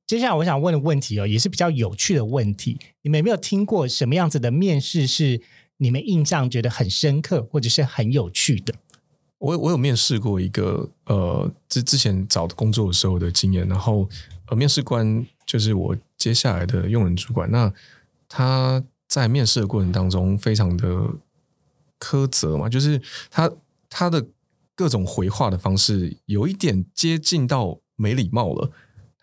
[0.09, 5.39] 接下来我想问的问题哦，也是比较有趣的问题，你们有没有听过什么样子的面试是
[5.77, 8.73] 你们印象觉得很深刻，或者是很有趣的？
[9.37, 14.09] 我我有面试过一个呃，之之前找工作的时候的经验，然后
[14.47, 17.71] 呃，面试官就是我接下来的用人主管，那。
[18.31, 21.15] 他在面试的过程当中非常的
[21.99, 23.51] 苛责嘛，就是他
[23.89, 24.23] 他的
[24.75, 28.71] 各种回话的方式有一点接近到没礼貌了。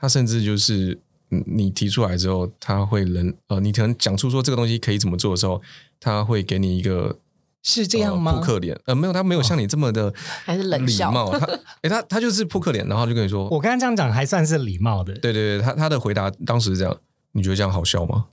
[0.07, 0.97] 他甚至就是
[1.29, 5.61] 你提出来之后，他会人呃，你可能讲出说这个东西可以怎么做的时候，
[5.99, 7.19] 他会给你一个
[7.65, 8.35] 是这样吗？
[8.35, 10.15] 扑克脸呃，没有，他没有像你这么的
[10.45, 11.37] 还是冷礼貌。
[11.37, 11.45] 他
[11.83, 15.13] 哎，他他就是扑克脸，然后就跟你说，我刚刚这样讲还算是礼貌的。
[15.15, 16.97] 对对对，他他的回答当时是这样，
[17.33, 18.27] 你觉得这样好笑吗？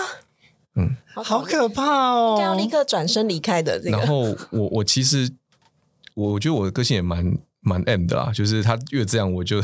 [0.76, 2.34] 嗯，好可怕哦！
[2.36, 3.80] 应该要立刻转身离开的。
[3.80, 5.30] 这个，然后我我其实
[6.14, 9.62] 我觉得我的个性也蛮蛮 M 的啦，就是他越这样，我就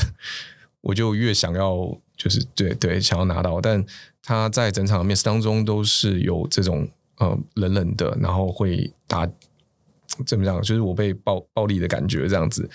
[0.86, 1.74] 我就越想要，
[2.16, 3.60] 就是对对，想要拿到。
[3.60, 3.84] 但
[4.22, 9.28] 他在整场面试当中都是有这种呃冷冷的，然后会打
[10.24, 12.70] 怎么讲，就是我被暴暴力的感觉这样子。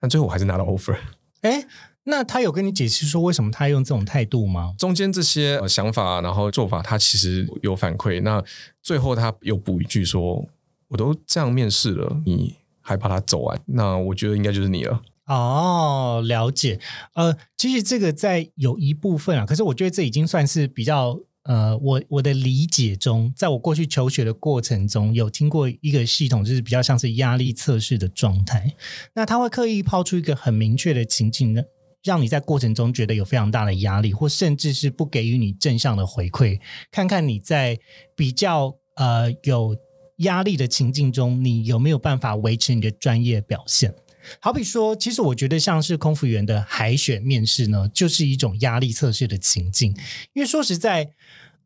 [0.00, 0.96] 但最后我还是拿到 offer。
[1.42, 1.66] 哎。
[2.08, 4.72] 那他有跟你解释说为什么他用这种态度吗？
[4.78, 8.22] 中间这些想法，然后做法，他其实有反馈。
[8.22, 8.40] 那
[8.80, 10.46] 最后他又补一句说
[10.86, 13.60] ：“我都这样面试了，你还把他走完？
[13.66, 16.78] 那我觉得应该就是你了。”哦，了解。
[17.14, 28.74] 呃，其实这个在有一部分啊，可是我觉得这已经算是比较呃，我我的理解中，在我过去求学的过程中有听过一个系统，就是比较像是压力测试的状态。
[29.14, 31.62] 那他会刻意抛出一个很明确的情境呢。
[32.04, 36.60] 让你在过程中觉得有非常大的压力，或甚至是不给予你正向的回馈，
[36.92, 37.76] 看看你在
[38.14, 39.76] 比较呃有
[40.18, 43.92] 压力的情境中，你有没有办法维持你的专业表现？
[44.40, 49.94] 好比说，其实我觉得像是空服员的海选面试呢，就是一种压力测试的情境，
[50.32, 51.10] 因为说实在，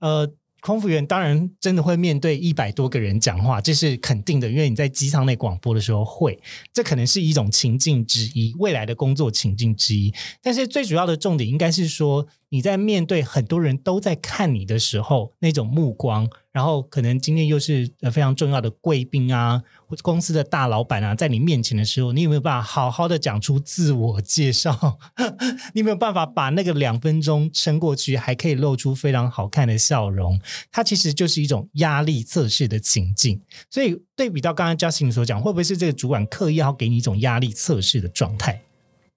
[0.00, 0.32] 呃。
[0.62, 6.38] 空服员当然真的会面对一百多个人讲话，这是肯定的，因为你在机舱内广播的时候会，
[6.70, 10.12] 这可能是一种情境之一，未来的工作情境之一。
[10.42, 12.28] 但是最主要的重点应该是说。
[12.52, 24.98] 你在面对很多人都在看你的时候，那种目光，然后可能今天又是呃非常重要的贵宾啊，或者公司的大老板啊，在你面前的时候，你有没有办法好好的讲出自我介绍？
[25.74, 30.40] 你有没有办法把那个两分钟撑过去，还可以露出非常好看的笑容？
[30.72, 33.40] 它其实就是一种压力测试的情境。
[33.70, 38.60] 所以对比到刚刚 Justin 所讲，会不会是这个主管刻意要给你一种压力测试的状态？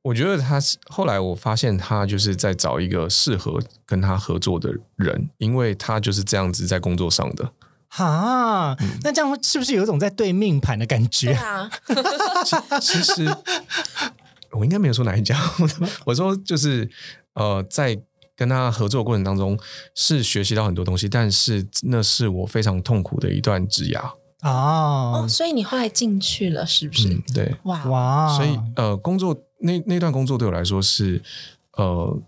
[0.03, 7.51] 我觉得他是后来我发现他就是在找一个适合跟他合作的人，因为他就是这样子在工作上的。
[7.87, 11.31] 哈，那这样是不是有一种在对命盘的感觉？
[11.31, 11.69] 啊，
[12.81, 13.25] 其实
[14.51, 15.39] 我应该没有说哪一家，
[16.05, 16.89] 我说就是
[17.35, 17.97] 呃，在
[18.35, 19.57] 跟他合作过程当中
[19.95, 24.01] 是学习到很多东西，但是那是我非常痛苦的一段职涯。
[24.41, 27.07] 哦，所以你后来进去了，是不是？
[27.33, 29.33] 对，哇哇，所以呃，工作。
[29.63, 31.21] 那那段工作对我来说是，
[31.77, 32.21] 呃，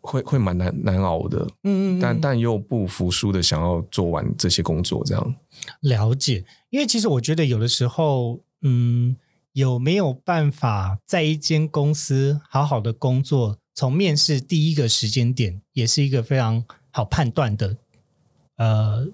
[0.00, 5.34] 会会蛮难难熬的，嗯嗯但但又不服输的想要做完这些工作，这样。
[5.80, 9.16] 了解，因为其实我觉得有的时候，嗯，
[9.52, 17.76] 有没有办法在一间公司好好的工作，从面试第一个时间点，也是一个非常好判断的。
[18.56, 19.08] 呃，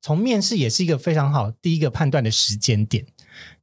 [0.00, 3.06] 从面试也是一个非常好第一个判断的时间点，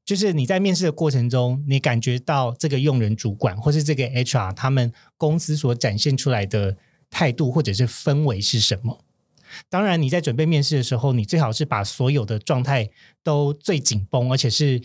[0.06, 6.76] 就是你在面试的过程中，你感觉到这个用人主管或是这个 HR 他们公司所展现出来的
[7.10, 9.04] 态度或者是氛围是什么。
[9.70, 12.89] 当然，你在准备面试的时候，你最好是把所有的状态
[13.24, 14.82] 都最紧绷，而且是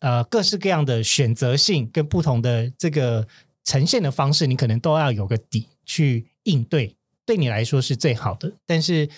[0.00, 3.26] 呃各式各样的选择性跟不同的这个
[3.64, 8.52] 呈现的方式，你可能都要有个底去应对，对你来说是最好的。
[8.66, 9.08] 但是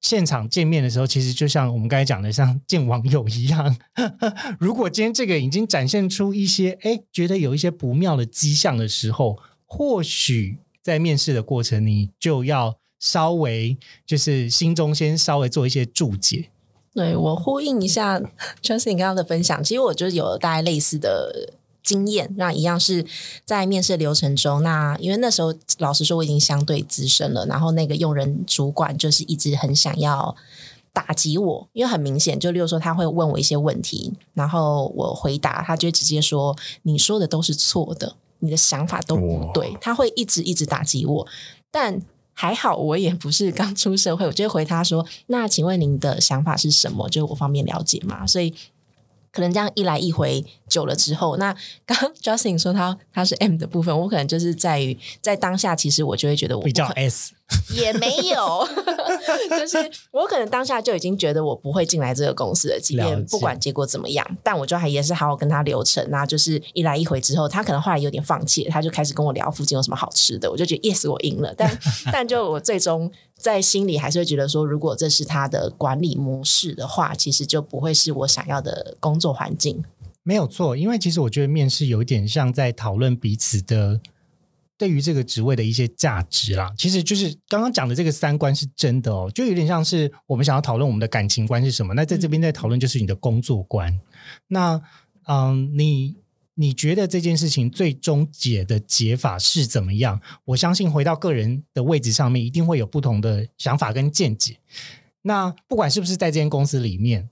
[0.00, 3.76] 现场见面的时候，其实就像我们刚才讲的，像见网友一样。
[4.58, 12.76] 如果今天这个已经展现出一些哎觉得有一些不妙的迹象的时候，或许在面试的过程，你就要。
[13.00, 16.48] 稍微就是心中先稍微做一些注解。
[16.92, 18.20] 对我呼应一下
[18.60, 21.54] Justin 刚刚的分享，其实我就有大概类似的
[21.88, 23.06] 经验，那一样是
[23.46, 24.62] 在面试流程中。
[24.62, 30.36] 那因为那时候老实说我已经相对资深了，然后那个用人主管就是一直很想要
[30.92, 41.26] 打击我，因为很明显，就例如说他会问我一些问题，然后我回答，他就直接说你说的都是错的，你的想法都不对，他会一直一直打击我，
[41.70, 42.02] 但。
[42.40, 47.08] 还好，我也不是刚出社会，我就回他说：“那请问您的想法是什么？
[47.08, 48.54] 就是我方便了解嘛。”所以
[49.38, 51.54] 可能这样一来一回久了之后，那
[51.86, 57.34] 刚 Justin 说他他是 M 的部分，我可能就是在于在当下，其实我就会觉得我比较 S。
[57.74, 58.68] 也没有，
[59.58, 59.78] 就是
[60.10, 71.78] 我可能当下就已经觉得我不会进来这个公司了，即便不管结果怎么样，但我就还也是好好跟他流程啊，就是一来一回之后，他可能后来有点放弃，他就开始跟我聊附近有什么好吃的，我就觉得 yes 我赢了，但
[72.12, 79.82] 但就我最终在心里还是会觉得说，如果这是他的管理模式的话，其实就不会是我想要的工作环境。
[80.22, 84.00] 没有错，因为其实我觉得面试有一点像在讨论彼此的。
[84.78, 91.92] 对于这个职位的一些价值啦，其实就是刚刚讲的这个三观是真的哦，就有点像是我们想要讨论我们的感情观是什么。
[91.94, 94.00] 那在这边在讨论就是你的工作观。
[94.46, 94.80] 那
[95.26, 96.16] 嗯，你
[96.54, 100.20] 你觉得这件事情最终解的解法是怎么样？
[100.44, 104.58] 我相信回到个人的位置上面，一定会有不同的想法跟见解。
[105.22, 107.28] 那不管是不是在这间公司里面，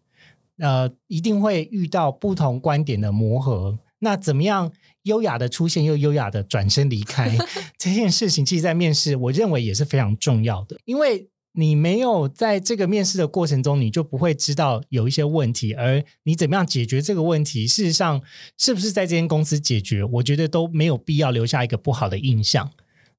[0.59, 3.79] 呃，一定会遇到不同观点的磨合。
[4.01, 4.73] 那怎么样？
[5.03, 7.33] 优雅的出现又优雅的转身离开
[7.79, 10.77] 这件事情，其实，在面试，我认为也是非常重要的。
[10.85, 18.21] 因为你没有在这个面试的过程中，你就不会知道有一些问题，而你怎么样解决这个问题，事实上
[18.59, 22.73] 是不是在这间公司解决，我觉得都没有必要留下一个不好的印象。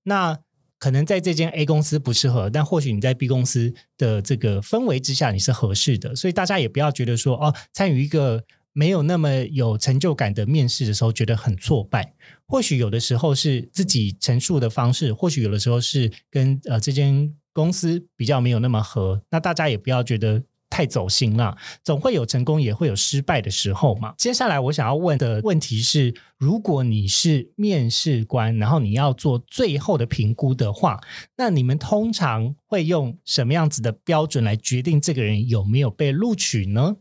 [0.03, 0.37] 那
[0.77, 6.13] 可能在这间 A 公司不适合，但或许你在 B 公司的这个氛围之下，你是合适的。
[6.13, 8.43] 所以大家也不要觉得说，哦，参与一个。
[8.77, 12.13] 没有那么有成就感的面试的时候，觉得很挫败。
[12.45, 19.23] 或许有的时候是自己陈述的方式，或许有的时候是跟呃这间公司比较没有那么合。
[19.31, 24.13] 那大家也不要觉得太走心了，总会有成功，也会有失败的时候嘛。
[24.15, 31.01] 接下来我想要问的问题是：如果你是面试官，然后你要做最后的评估的话，
[31.37, 36.97] 那你们通常会用什么样子的标准来决定这个人有没有被录取呢？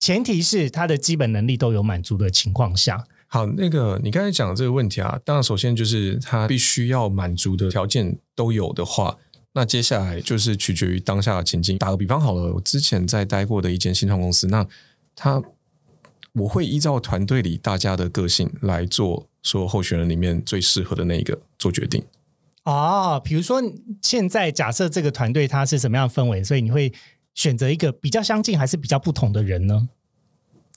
[0.00, 3.04] 前提是他的基本能力都有满足的情况下。
[3.26, 9.18] 好，那个你刚才讲的这个问题啊，当然首先就是他必须要满足的条件都有的话，
[9.52, 11.78] 那接下来就是取决于当下的情境。
[11.78, 14.66] 打个比方好了，我之前在待过的一间新创公司，那
[15.14, 15.40] 他
[16.32, 22.02] 我会依照团队里大家的个性来做，说候选人里面最适合的那一个做决定。
[22.64, 23.62] 哦，比如说
[24.02, 26.90] 现在假设这个团队它是什么样的氛围，所以你会。
[27.34, 29.88] 选择一个比较相近还是比较不同的人呢？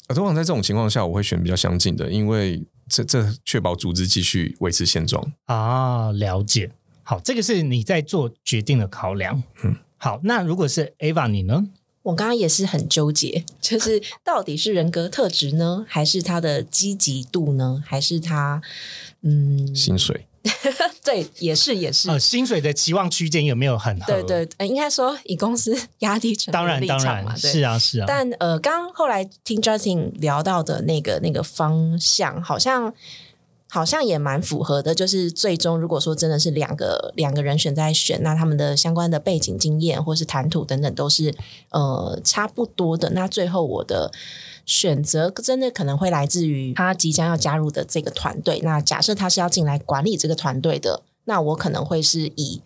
[0.08, 6.12] 啊，通常在这种情况下，我会选比较相近的，因为这这确保组织继续维持现状啊。
[6.12, 6.72] 了解，
[7.04, 9.42] 好，这个是你在做决定的考量。
[9.64, 11.68] 嗯，好，那如果是 Ava 你呢？
[12.04, 18.62] 我刚刚也是很纠结， 就是到底是人格特质呢，还是他的积极度呢，还是他
[19.22, 20.28] 嗯薪水？
[21.04, 22.10] 对，也是也是。
[22.10, 23.98] 呃，薪水的期望区间有没有很？
[24.02, 28.06] 对对，呃，应该说以公司 压低成当然当然，是啊是啊。
[28.08, 32.94] 但呃，刚后来听 Justin 聊到的那个那个方向，好像
[33.70, 34.94] 好像也蛮符合的。
[34.94, 41.34] 就是最终如果说真的是两个两个人选在选，那他们的相关的背景经验或是谈吐等等都是
[41.70, 43.12] 呃差不多的。
[43.12, 44.12] 那最后我的。
[44.66, 48.60] 选择真的可能会来自于他即将要加入的这个团队。
[48.64, 52.62] 那假设他是要进来管理这个团队的，那我可能会是以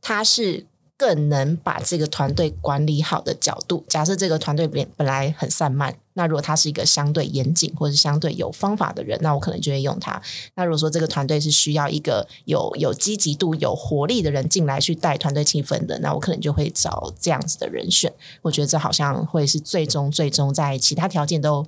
[0.00, 0.66] 他是
[0.96, 3.84] 更能把这个团队管理好的角度。
[3.88, 10.20] 假设这个团队本本来很散漫，那如果他是一个相对严谨或者相对有方法的人，那我可能就会用他。
[10.54, 18.12] 那如果说这个团队是需要一个有有积极度、有活力的人进来去带团队气氛的，那我可能就会找这样子的人选。
[18.42, 21.66] 我觉得这好像会是最终最终在其他条件都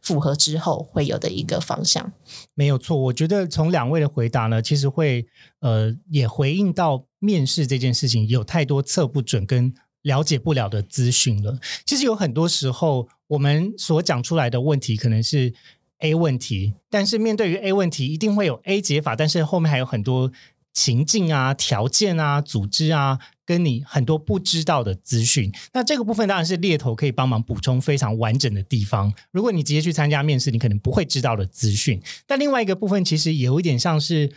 [0.00, 2.12] 符合之后会有的一个方向。
[2.54, 5.26] 没有错，我觉得从两位的回答呢，其实会
[5.60, 9.72] 呃也回应到面试这件事情有太多测不准跟
[10.04, 11.58] 了解不了的资讯了。
[11.84, 15.52] 其实有很多时候，我们所讲出来的问题可能是
[15.98, 20.30] A 问题，但是面对于 A 问题，一定会有 A 解法，但是后面还有很多
[20.72, 25.50] 情境啊、条件啊、组织啊，跟你很多不知道的资讯。
[25.72, 29.14] 那这个部分当然是猎头可以帮忙补充非常完整的地方。
[29.30, 32.02] 如果你直接去参加面试，你可能不会知道的资讯。
[32.26, 34.30] 但另外一个部分其实有一点像是，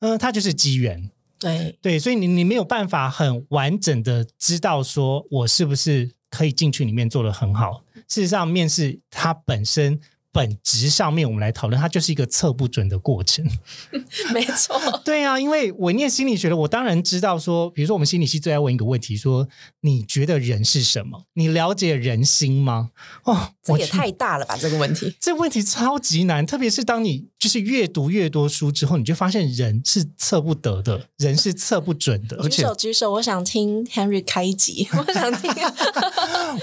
[0.00, 1.10] 嗯、它就是机缘。
[1.44, 7.84] 对，对，所以你你没有办法很完整的知道说我是不是可以进去里面做的很好。
[8.08, 10.00] 事实上，面试它本身
[10.34, 13.46] 本质上面，我们来讨论，它就是一个测不准的过程。
[14.34, 14.80] 没错。
[15.04, 19.48] 对啊，因为我念心理学的，我当然知道说，比如说我们心理系最爱问一个问题，说
[19.82, 21.22] 你觉得人是什么？
[21.34, 22.90] 你了解人心吗？
[23.22, 24.56] 哦，这也太大了吧！
[24.56, 32.48] 这个问题， 这问题超级难，特别是当你就是越读越多书之后，你就发现人是测不得的，人是测不准的。
[32.48, 35.50] 举手举手，我想听 Henry 开一集，我想听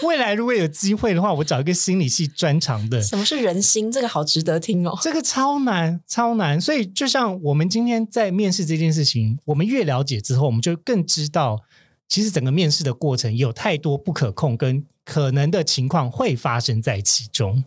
[0.03, 4.97] 未来如果有机会的话，我找一个心理系专长的，什么是人心，这个好值得听哦。
[5.01, 6.59] 这个超难，超难。
[6.59, 11.59] 所以，就像我们今天在面试这件事情，我们越了解之后，我们就更知道，
[12.07, 17.64] 其实整个面试的过程有太多不可控跟可能的情况会发生在其中。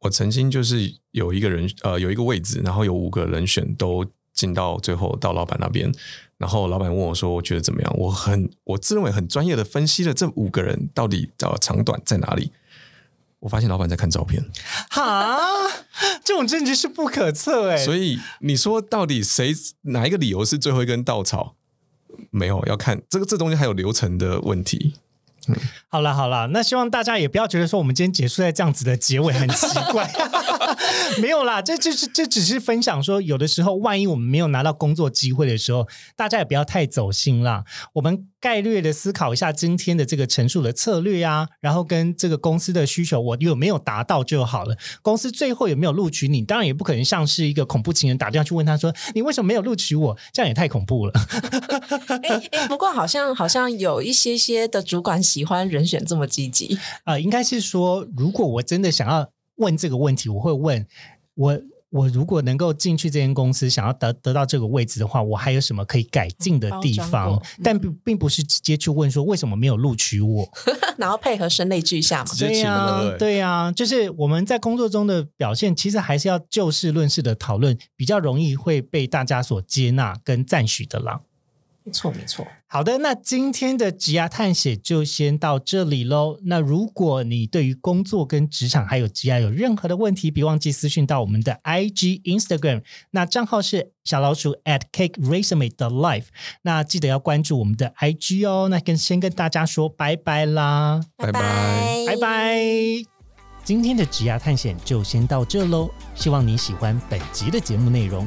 [0.00, 5.92] 我曾经就是有一个人呃有一个位置，然后有五个人选都进到最后到老板那边，
[6.38, 7.94] 然后老板问我说我觉得怎么样？
[7.96, 12.50] 我很我自认为很专业的分析了这五个人到底呃长短在哪里。
[13.42, 14.40] 我发现老板在看照片，
[14.88, 15.38] 哈，
[16.24, 21.56] 这种证据是不可测哎、所以你说到底谁哪一个理由是最后一根稻草？
[22.30, 24.94] 没有要看这个这东西还有流程的问题。
[25.88, 30.08] 好了好了，那希望大家也不要觉得说我们今天结束在这样子的结尾很奇怪，
[31.20, 37.64] 没有啦，这这这这只是分享说，有的时候万一我们没有拿到工作机会的时候，大家也不要太走心啦。
[37.94, 44.76] 我们概略的思考一下今天的这个陈述的策略啊，然后跟这个公司的需求我有没有达到就好了。
[45.00, 51.12] 公司最后有没有录取你，当然也不可能像是一个恐怖情人打电话去问他说你为什么没有录取我，这样也太恐怖了。
[52.08, 60.84] 哎哎，不过好像好像有一些些的主管喜欢人选这么积极，呃，应该是说，如果我真的想要问这个问题，我会问
[61.36, 61.62] 我。
[61.92, 67.36] 我如果能够进去这间公司，想要得得到这个位置的话，我还有什么可以改进的地方？
[67.36, 70.48] 过但并并不是直接去问说为什么没有录取我。
[70.96, 81.20] 然后配合声泪俱下嘛对呀、对呀、就是我们在工作中的表现，其实还是要就事论事的讨论，比较容易会被大家所接纳跟赞许的啦。
[81.84, 86.38] 没错没错，好的，那今天的职涯探险就先到这里喽。
[86.44, 96.28] 那如果你对于工作跟职场还有职涯有任何的问题，别忘记私讯到我们的 IG、Instagram，那账号是小老鼠 at cake resume 的 life。
[96.62, 98.68] 那记得要关注我们的 IG 哦。
[98.70, 101.40] 那跟先跟大家说拜拜啦，拜拜
[102.06, 102.58] 拜拜。
[103.62, 108.26] 今天的职涯探险就先到这喽，希望你喜欢本集的节目内容。